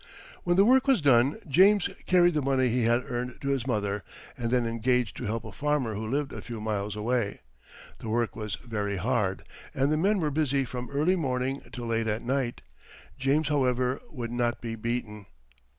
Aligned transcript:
When 0.43 0.57
the 0.57 0.65
work 0.65 0.87
was 0.87 0.99
done, 0.99 1.37
James 1.47 1.87
carried 2.07 2.33
the 2.33 2.41
money 2.41 2.69
he 2.69 2.85
had 2.85 3.03
earned 3.05 3.37
to 3.41 3.49
his 3.49 3.67
mother, 3.67 4.03
and 4.35 4.49
then 4.49 4.65
engaged 4.65 5.15
to 5.17 5.25
help 5.25 5.45
a 5.45 5.51
farmer 5.51 5.93
who 5.93 6.07
lived 6.09 6.33
a 6.33 6.41
few 6.41 6.59
miles 6.59 6.95
away. 6.95 7.41
The 7.99 8.09
work 8.09 8.35
was 8.35 8.55
very 8.65 8.97
hard, 8.97 9.43
and 9.75 9.91
the 9.91 9.97
men 9.97 10.19
were 10.19 10.31
busy 10.31 10.65
from 10.65 10.89
early 10.89 11.15
morning 11.15 11.61
till 11.71 11.85
late 11.85 12.07
at 12.07 12.23
night. 12.23 12.61
James, 13.19 13.49
however, 13.49 14.01
would 14.09 14.31
not 14.31 14.59
be 14.59 14.73
beaten. 14.73 15.27